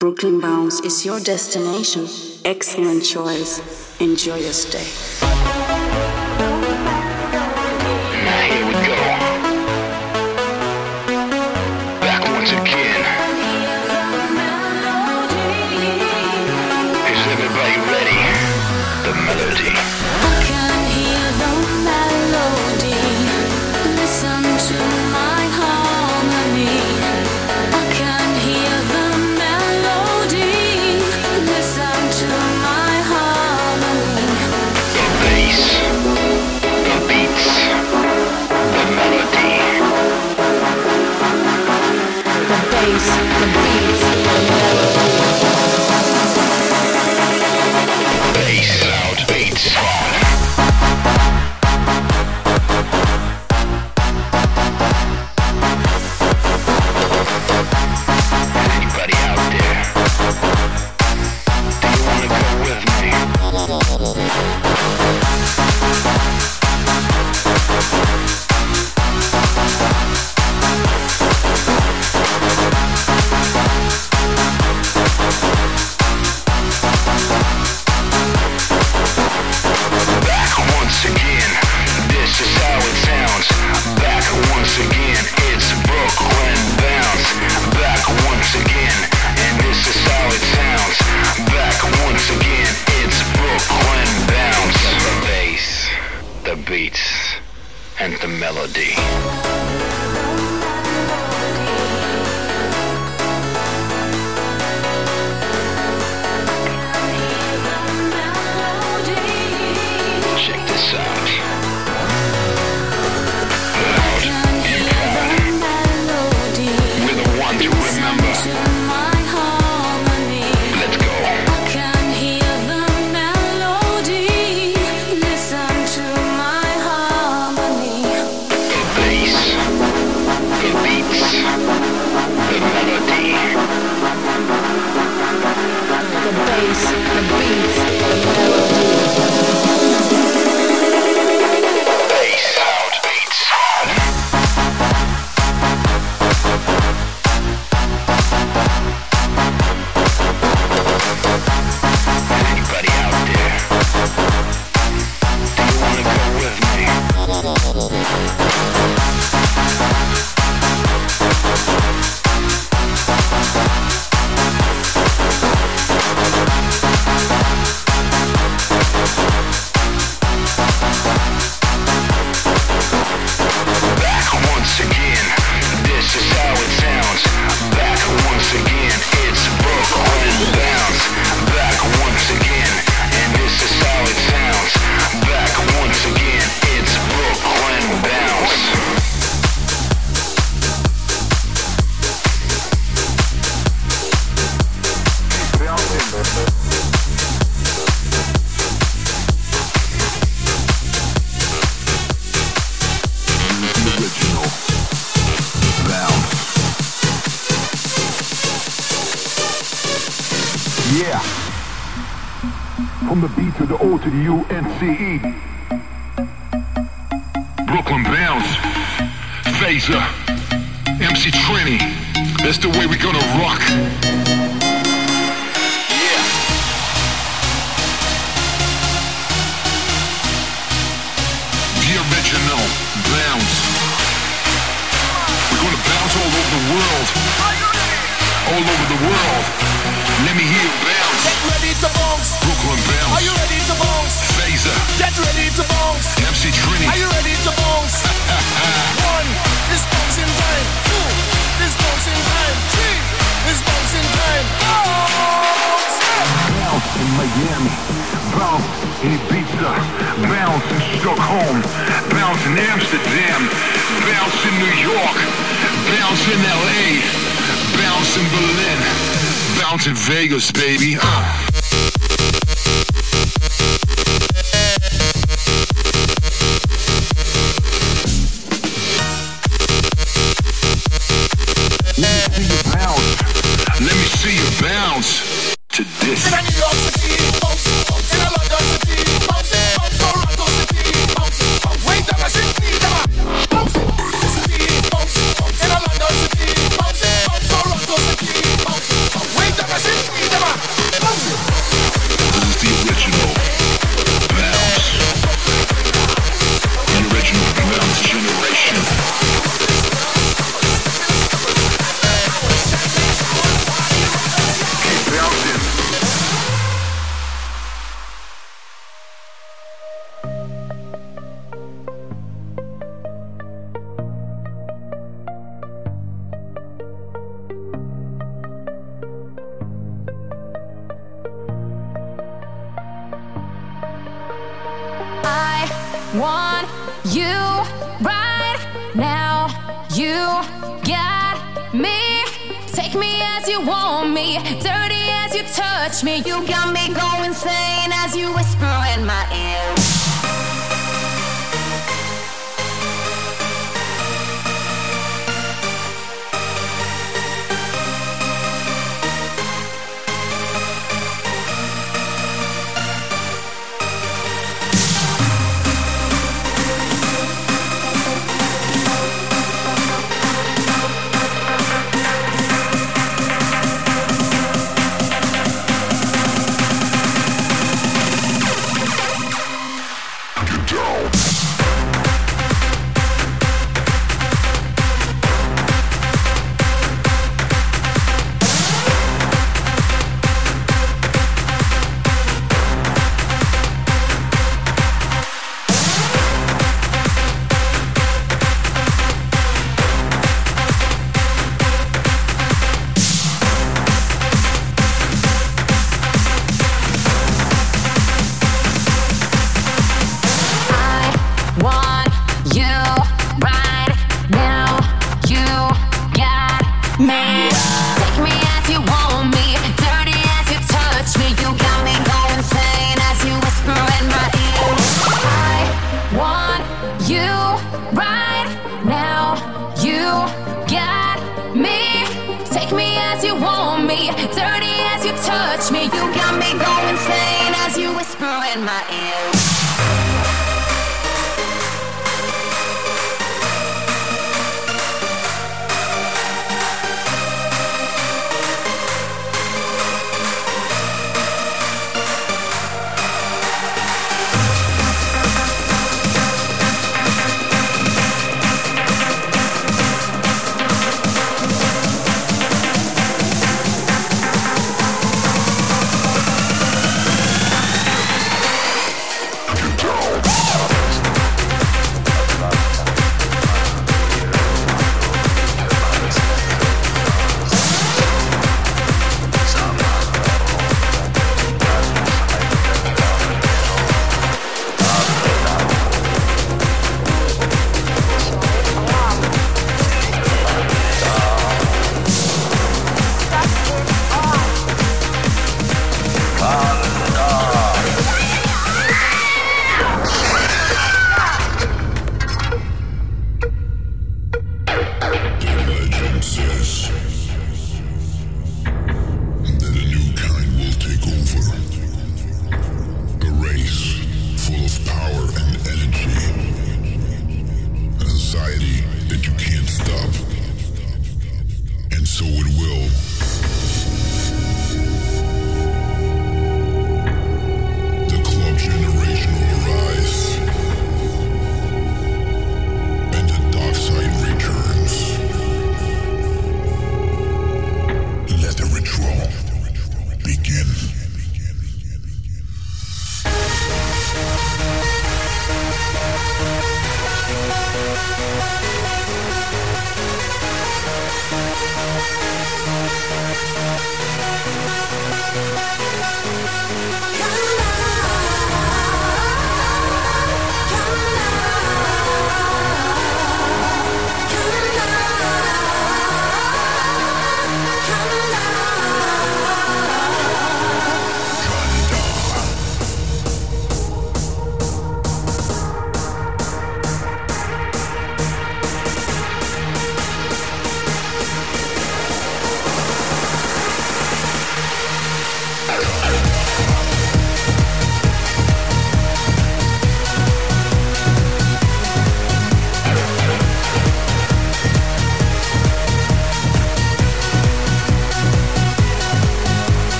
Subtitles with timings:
[0.00, 2.06] Brooklyn Bounce is your destination.
[2.44, 3.60] Excellent choice.
[4.00, 5.27] Enjoy your stay.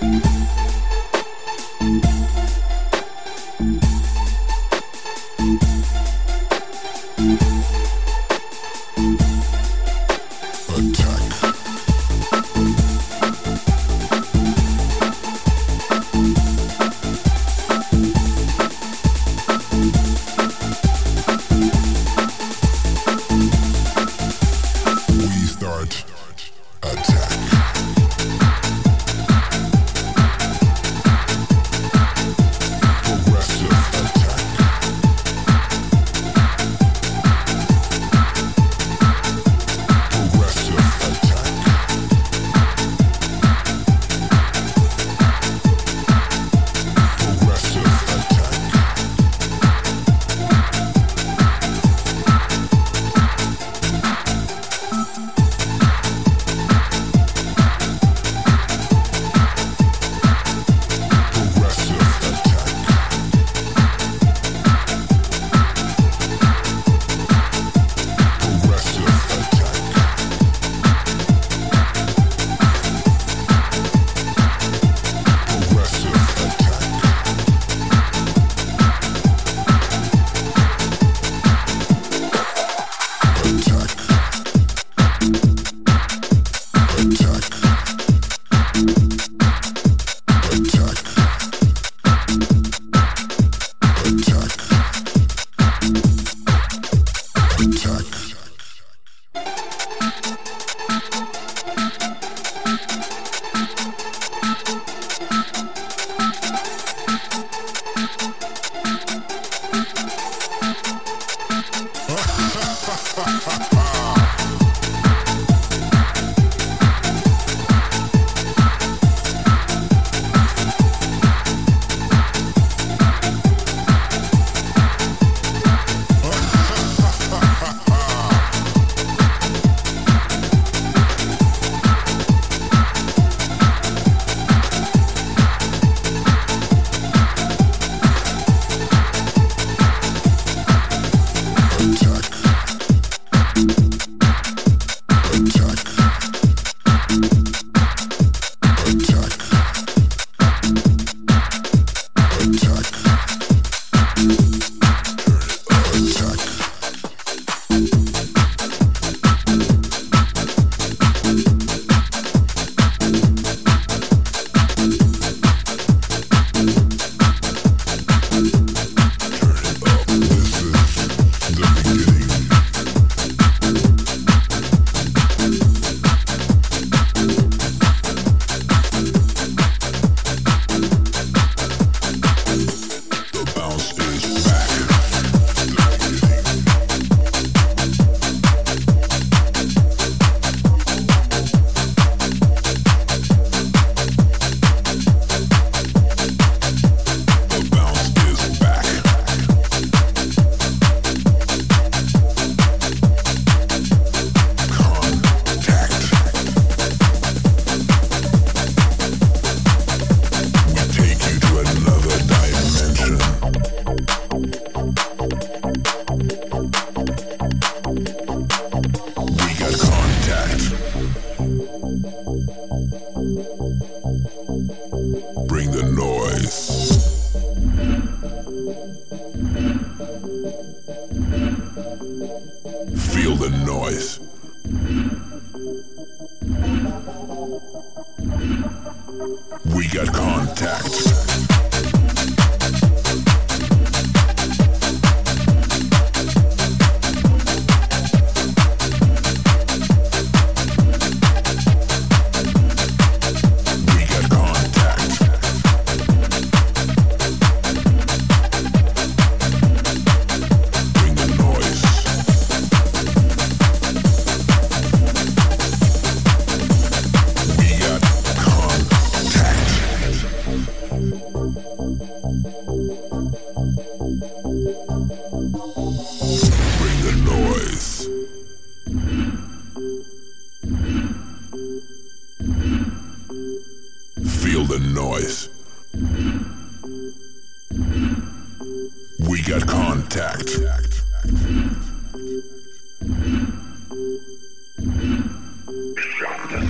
[0.00, 0.35] Thank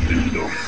[0.06, 0.65] kingdom.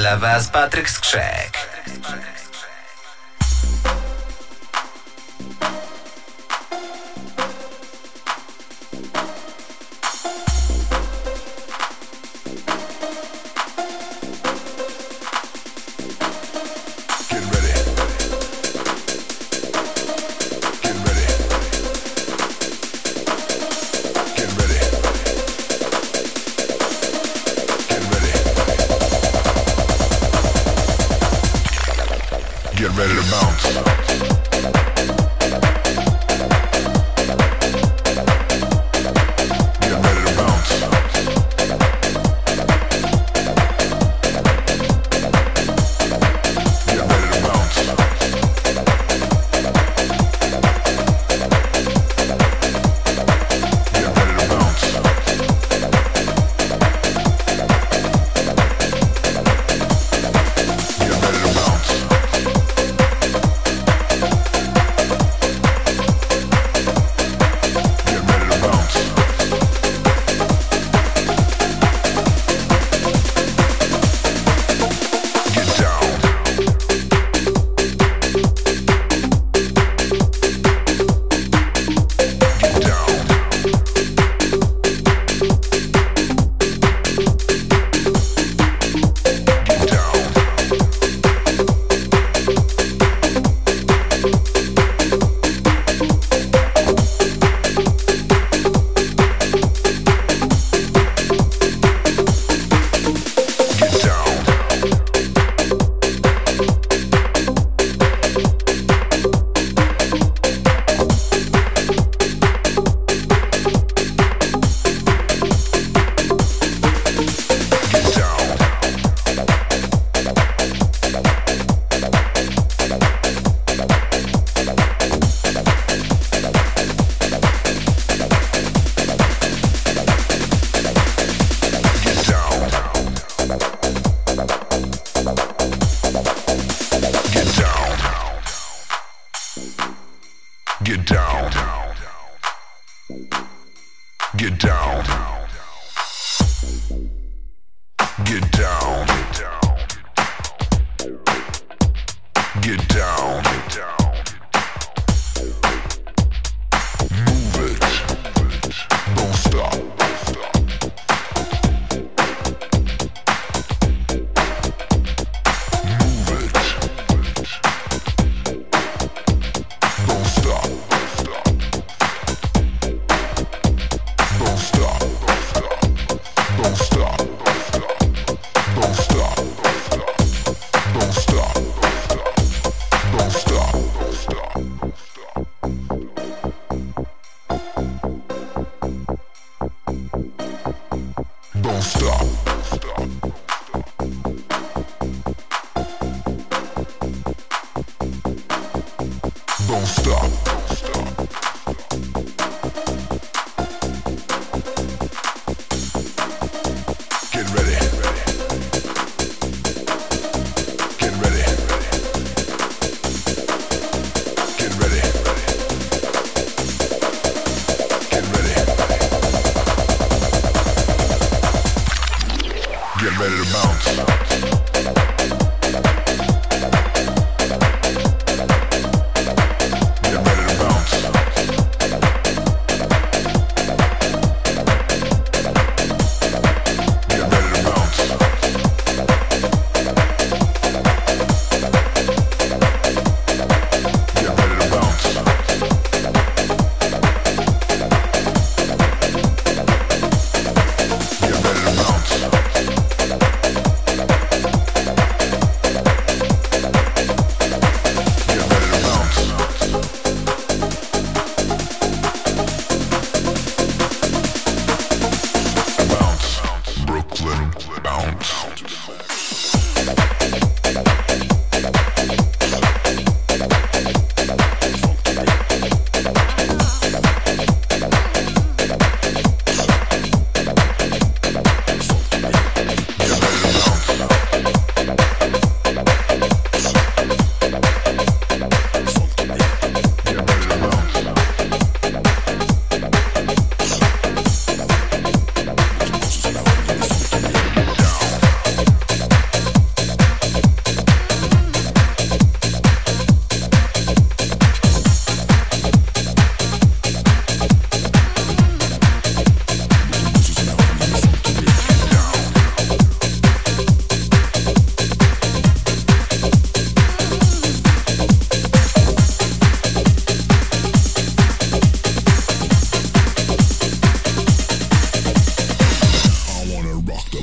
[0.00, 1.39] Dla Was Patryk Skrzek.
[32.90, 34.29] get ready to bounce.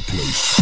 [0.02, 0.57] place.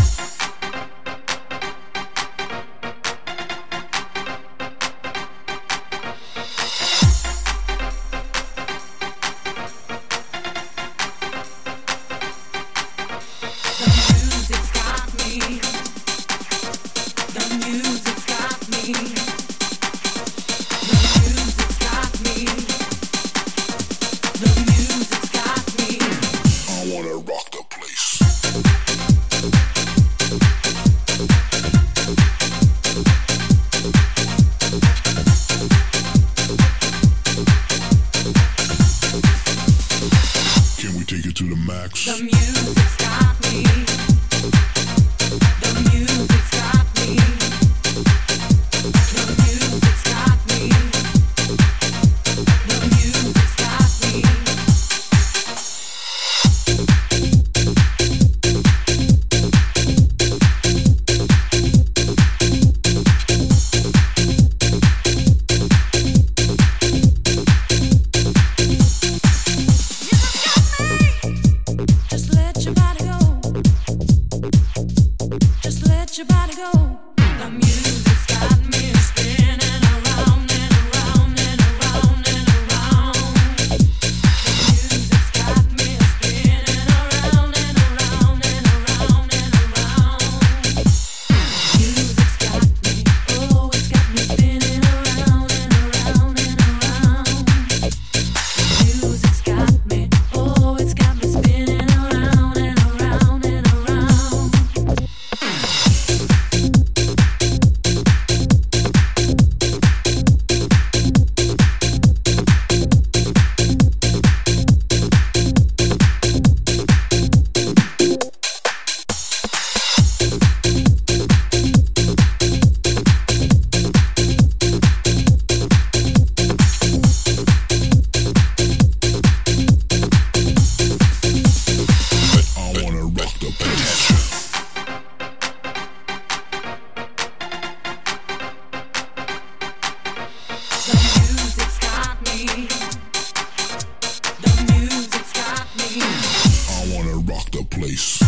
[147.19, 148.19] rock the place.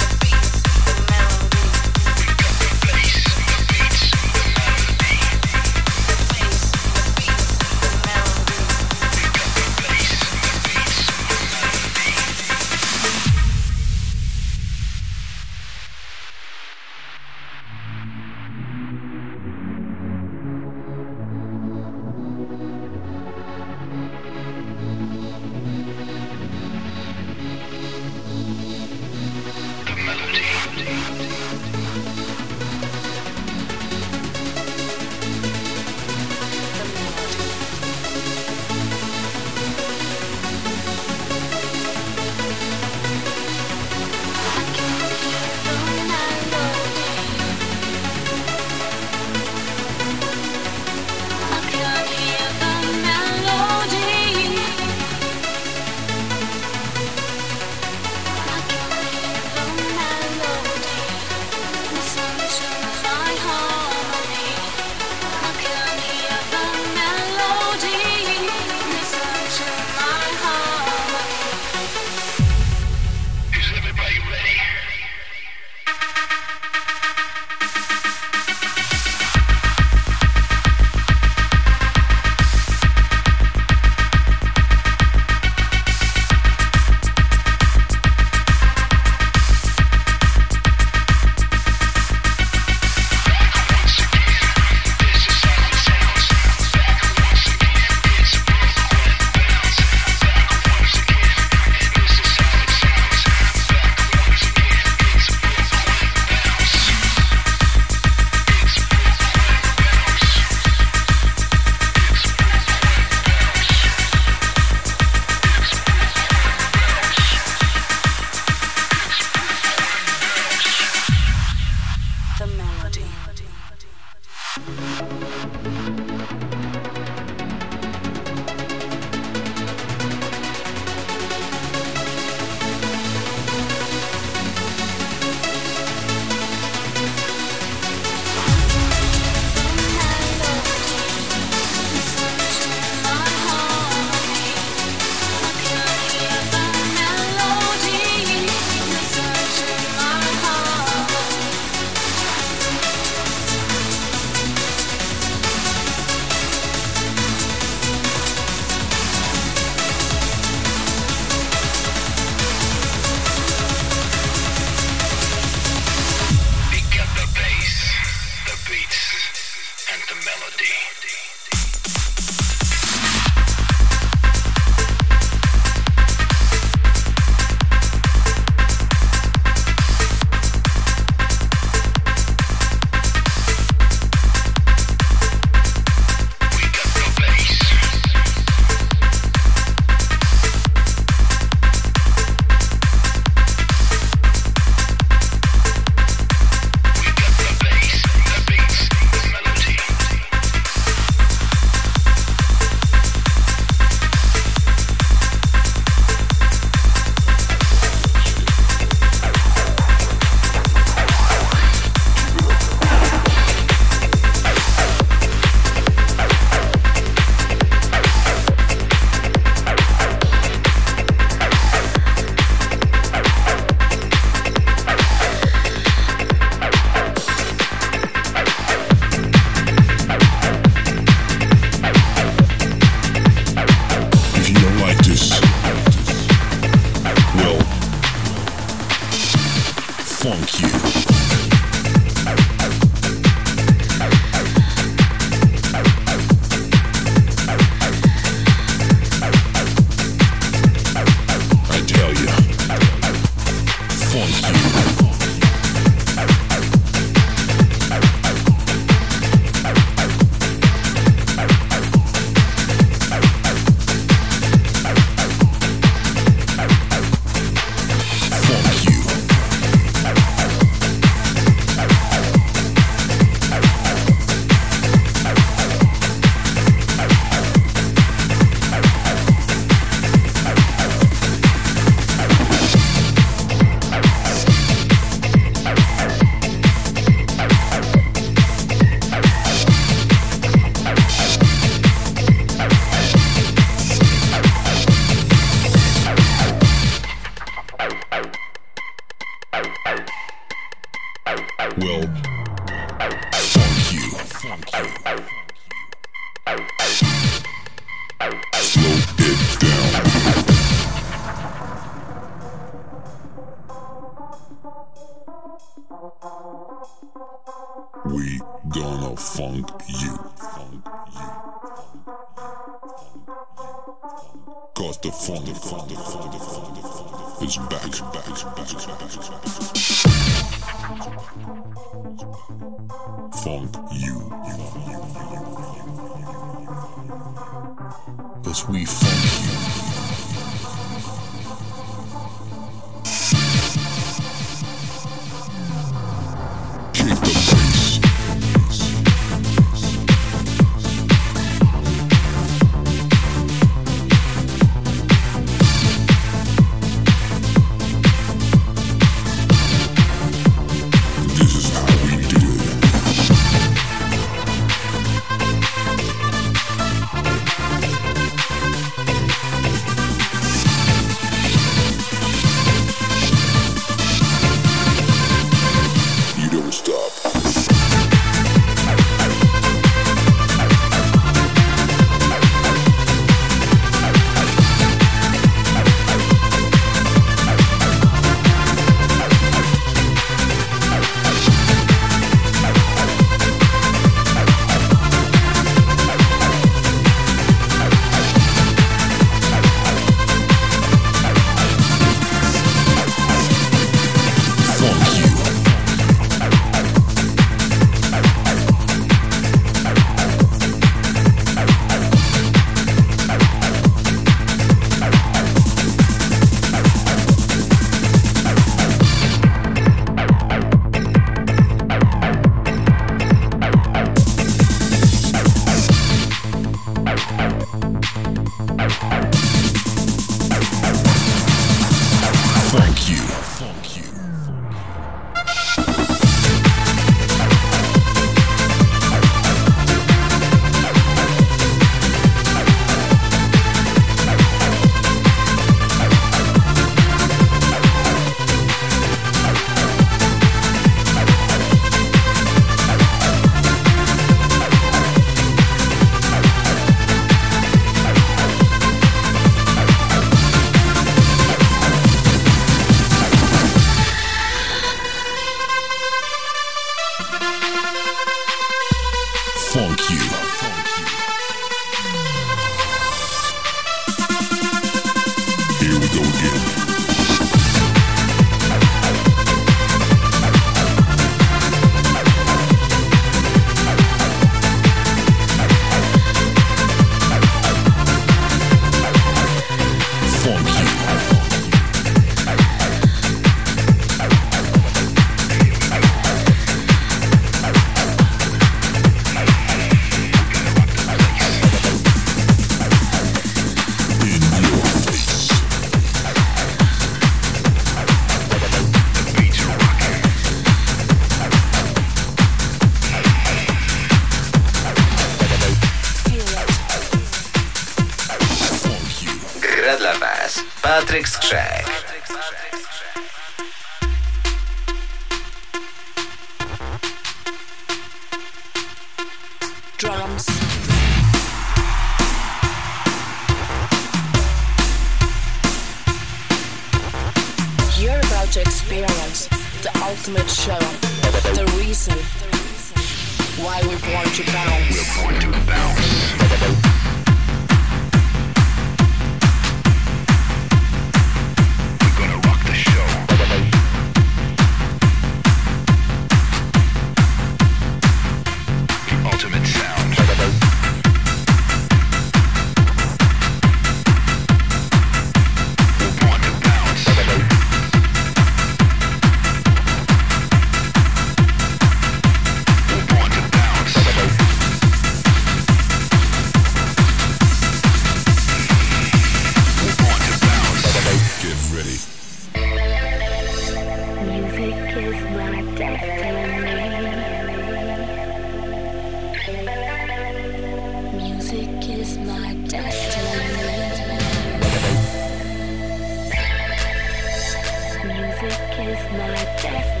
[599.63, 600.00] My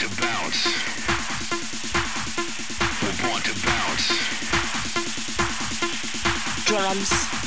[0.00, 0.64] to bounce.
[3.02, 4.06] We're born to bounce.
[6.64, 7.39] Drums.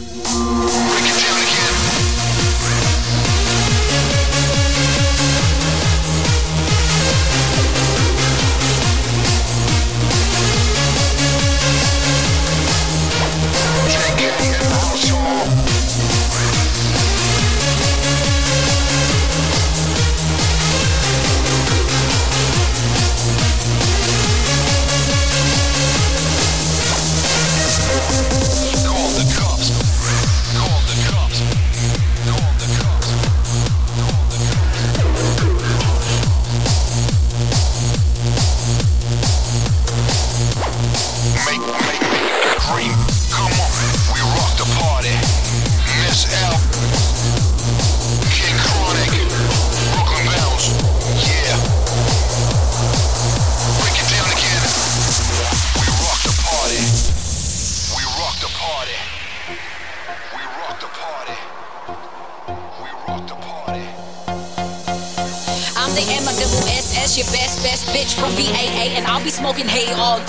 [0.00, 0.39] Break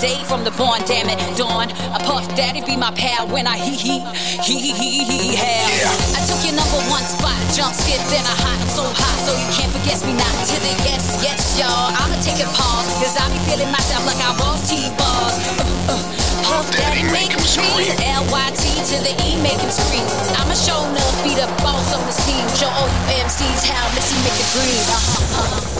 [0.02, 1.70] day from the barn, damn it, dawn.
[1.94, 4.02] A puff daddy be my pal when I hee hee,
[4.42, 5.70] hee hee hee hee hell.
[5.78, 6.18] Yeah.
[6.18, 9.30] I took your number one spot, jump, skip, then I hot, I'm so hot, so
[9.38, 11.94] you can't forget me not to the yes, yes, y'all.
[12.02, 15.38] I'ma take a pause, cause I be feeling myself like I was T-bars.
[15.62, 16.02] Uh, uh,
[16.50, 20.02] puff daddy make him scream, L-Y-T to the E make him scream.
[20.34, 22.42] I'ma show enough, be the boss on this team.
[22.58, 24.82] Show all you MCs how Missy make it green.
[24.82, 25.71] Uh-huh, uh-huh.